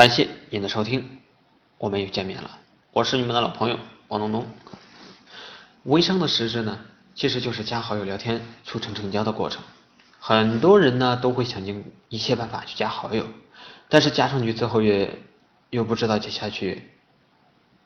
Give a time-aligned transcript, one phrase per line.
[0.00, 1.18] 感谢您的收听，
[1.76, 2.58] 我们又见面了，
[2.90, 4.46] 我是你们的老朋友王东东。
[5.82, 6.78] 微商的实质呢，
[7.14, 9.62] 其实就是加好友聊天促成成交的过程。
[10.18, 13.26] 很多人呢都会想尽一切办法去加好友，
[13.90, 15.18] 但是加上去之后也
[15.68, 16.82] 又不知道接下去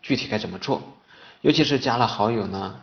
[0.00, 0.80] 具体该怎么做，
[1.40, 2.78] 尤其是加了好友呢，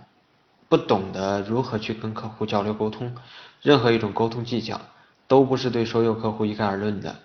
[0.67, 3.15] 不懂得如何去跟客户交流沟通，
[3.61, 4.81] 任何一种沟通技巧
[5.29, 7.15] 都不是对所有客户一概而论的。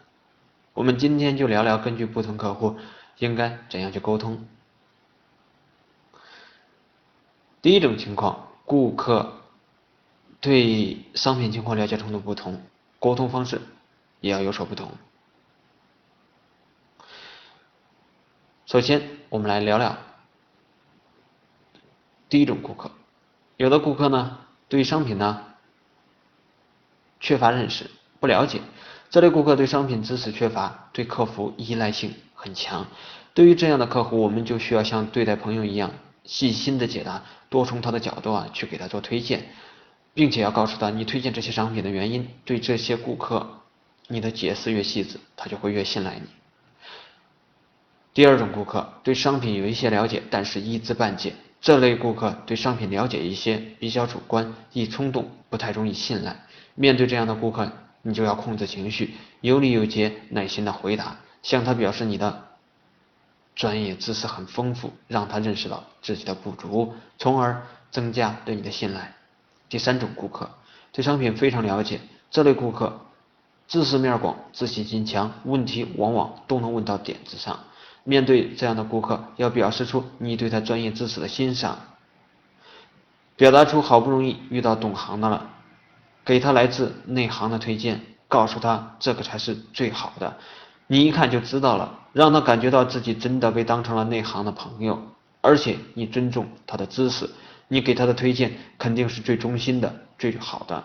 [0.76, 2.76] 我们今天就聊聊，根据不同客户
[3.16, 4.46] 应该怎样去沟通。
[7.62, 9.40] 第一种情况，顾客
[10.38, 12.62] 对商品情况了解程度不同，
[12.98, 13.62] 沟通方式
[14.20, 14.92] 也要有所不同。
[18.66, 19.00] 首先，
[19.30, 19.96] 我们来聊聊
[22.28, 22.90] 第一种顾客，
[23.56, 25.54] 有的顾客呢，对商品呢
[27.18, 28.60] 缺乏认识，不了解。
[29.08, 32.86] 这类顾客对商品知识缺乏，对客服依赖性很强。
[33.34, 35.92] 对于这样的客户，我们就需要像对待朋友一样，
[36.24, 39.46] 细心的解答，多从他的角度啊去给他做推荐，
[40.12, 42.28] 并且要告诉他你推荐这些商品的原因。
[42.44, 43.60] 对这些顾客，
[44.08, 46.22] 你的解释越细致，他就会越信赖你。
[48.12, 51.34] 第二种顾客对商品有一些了解，但是一知半解。
[51.60, 56.44] 这类顾客对商品了解一些，比较主观，易冲动，不太容易信赖。
[56.74, 57.70] 面对这样的顾客。
[58.06, 62.44] 你就要控制情绪，有理有节，耐心的回答，向他表示你的
[63.56, 69.12] 专业知识很丰富，让他认识到自己的不足，从而增加对你的信赖。
[69.68, 70.48] 第三种顾客
[70.92, 71.98] 对商品非常了解，
[72.30, 73.00] 这类顾客
[73.66, 77.58] 知识面广，自信心强，问题往往都能问到点子上。
[78.04, 81.80] 面对这样的顾客，要表示出你对他专业知识的欣赏，
[83.34, 85.50] 表达出好不容易遇到懂行的了。
[86.26, 90.36] 给他来自内行的推荐，告诉他这个才是最好的，
[90.88, 95.00] 你一看就知道了，让他感觉到自己真的被当成了内行的朋友，
[95.40, 97.30] 而且你尊重他的知识，
[97.68, 100.82] 你给他的推荐肯定是最忠心的、最好的。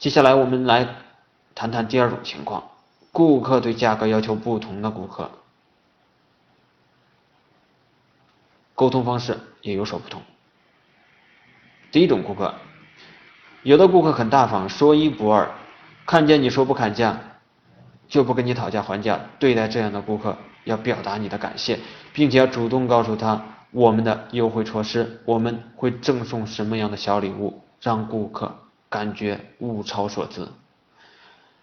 [0.00, 0.88] 接下来我们来
[1.54, 2.72] 谈谈第二种情况，
[3.12, 5.30] 顾客对价格要求不同的顾客，
[8.74, 10.20] 沟通方式也有所不同。
[11.92, 12.52] 第一种顾客。
[13.64, 15.48] 有的顾客很大方，说一不二，
[16.04, 17.18] 看见你说不砍价，
[18.08, 19.18] 就不跟你讨价还价。
[19.38, 21.80] 对待这样的顾客，要表达你的感谢，
[22.12, 28.54] 并且要主动告诉他我们的优惠措施，我们会赠送什么样的小礼物，让顾客
[28.90, 30.46] 感觉物超所值。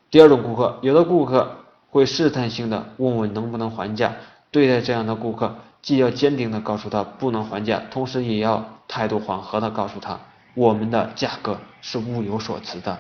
[0.10, 1.56] 第二种顾客，有的顾客
[1.92, 4.14] 会试探性的问问能不能还价。
[4.50, 10.20] 对待这样的顾客，既要坚定的告诉他不能还价，同时也要态度缓和的告诉他。
[10.54, 13.00] 我们的价格是物有所值的，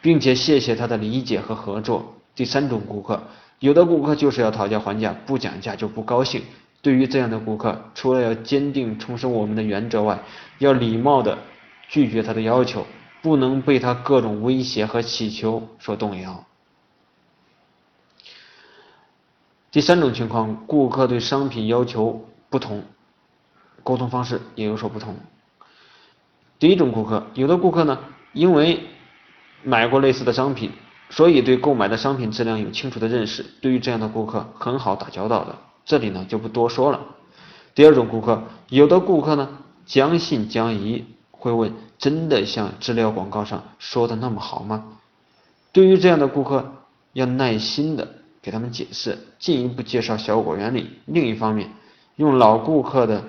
[0.00, 2.14] 并且谢谢他的理解和合作。
[2.34, 3.22] 第三种顾客，
[3.60, 6.42] 有的顾客就是要讨价还价，不讲价就不高兴。
[6.82, 10.22] 对于这样的顾客，除了要坚定重申我们的原则外，
[10.58, 11.38] 要礼貌的
[11.88, 12.86] 拒绝他的要求，
[13.22, 16.44] 不能被他各种威胁和乞求所动摇。
[19.70, 22.84] 第三种情况，顾客对商品要求不同，
[23.82, 25.16] 沟通方式也有所不同。
[26.64, 27.98] 第一种顾客，有的顾客呢，
[28.32, 28.80] 因为
[29.62, 30.70] 买过类似的商品，
[31.10, 33.44] 所以对购买的商品质量有清楚的认识。
[33.60, 35.54] 对于这样的顾客，很好打交道的。
[35.84, 37.00] 这里呢就不多说了。
[37.74, 44.84] 第二种顾客，有的顾客呢将信将疑，会问：真的像资料广告上说的那么好吗？
[45.70, 46.76] 对于这样的顾客，
[47.12, 48.08] 要耐心的
[48.40, 50.88] 给他们解释，进一步介绍效果原理。
[51.04, 51.68] 另一方面，
[52.16, 53.22] 用老顾客的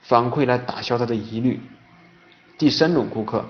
[0.00, 1.60] 反馈来打消他的疑虑。
[2.60, 3.42] 第三种顾客，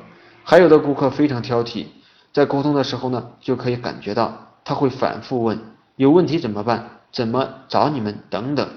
[0.45, 1.87] 还有的顾客非常挑剔，
[2.33, 5.59] 在沟通的时候呢，就可以感觉到他会反复问
[5.97, 8.69] 有问题怎么办，怎么找你们等等。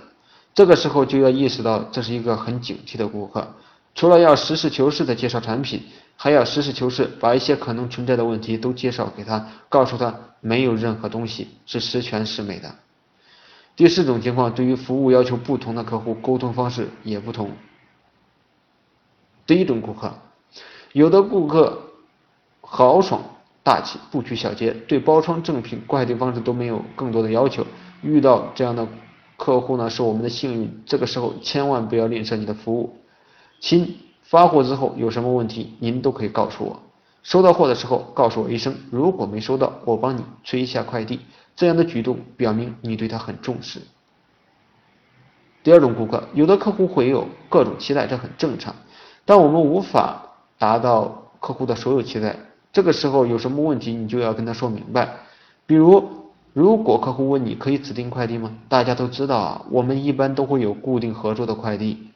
[0.56, 3.48] 这个时候就要意识到这是一个很警惕的顾客，
[3.94, 5.84] 除了要实事求是的介绍产品，
[6.18, 12.74] 还要实事求是把一些可能存在的问题都介绍给他，告诉他没有任何东西是十全十美的。
[13.75, 17.52] 第四种情况，对于服务要求不同的客户，沟通方式也不同。
[19.46, 20.13] 第一种顾客，
[20.94, 21.78] 有的顾客
[22.62, 23.22] 豪爽
[23.63, 27.66] 大气，不拘小节，对包装赠品、快递方式都没有更多的要求。
[28.01, 28.88] 遇到这样的
[29.38, 30.84] 客户呢，是我们的幸运。
[30.86, 32.98] 这个时候千万不要吝啬你的服务，
[33.60, 36.80] 亲，发货之后有什么问题，您都可以告诉我。
[37.24, 41.22] 收到货的时候告诉我一声，如果没收到，我帮你催一下快递。
[41.56, 43.80] 这样的举动表明你对他很重视。
[45.63, 48.75] 第二种顾客，有的客户会有各种期待，这很正常。
[49.24, 50.32] 但我们无法
[50.63, 52.38] 达到客户的所有期待，
[52.71, 55.13] 这个时候有什么问题，你就要跟他说明白。
[55.65, 56.01] 比如
[56.54, 58.56] 如果客户问你可以指定快递吗？
[58.69, 62.07] 大家都知道啊，我们一般都会有固定合作的快递，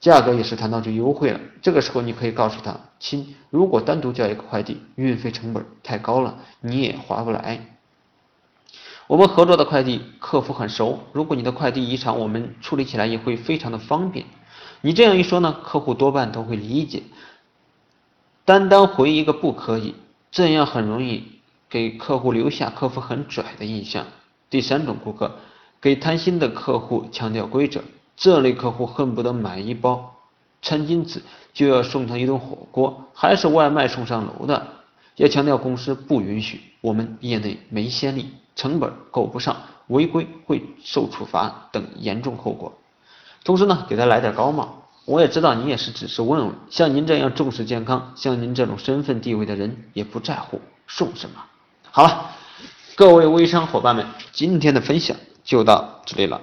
[0.00, 1.38] 价格也是谈到最优惠了。
[1.60, 7.60] 这个时候你可以告诉他，亲，如果单独叫一个快递，运费成本太高了，你也划不来。
[9.06, 14.26] 我们合作的快递客服很熟，如果你的快递异常，我们处理起来也会非常的方便。
[14.80, 17.04] 你这样一说呢，客户多半都会理解。
[18.44, 19.94] 单单回一个不可以，
[20.32, 21.40] 这样很容易
[21.70, 24.06] 给客户留下客服很拽的印象。
[24.50, 25.36] 第三种顾客，
[25.80, 27.80] 给贪心的客户强调规则，
[28.16, 30.16] 这类客户恨不得买一包
[30.60, 31.22] 餐巾纸
[31.52, 34.66] 就要送他一顿火锅，还是外卖送上楼的。
[35.16, 38.30] 要强调公司不允许，我们业内没先例。
[38.54, 39.56] 成本够不上，
[39.86, 42.72] 违规会受处罚等严重后果。
[43.44, 44.81] 同时呢，给他来点高帽。
[45.04, 51.42] 我也知道你也是只是问问，像您这样重视健康，像您这种身份地位的人，也不在乎送什么。
[51.90, 52.30] 好了，
[52.94, 56.40] 各位微商伙伴们，今天的分享就到这里了。